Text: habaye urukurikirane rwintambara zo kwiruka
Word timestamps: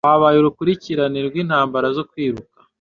habaye 0.09 0.37
urukurikirane 0.39 1.19
rwintambara 1.27 1.87
zo 1.97 2.03
kwiruka 2.09 2.59